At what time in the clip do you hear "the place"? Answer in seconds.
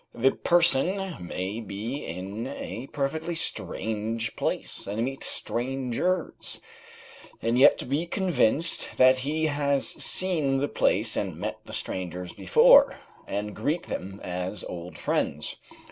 10.57-11.15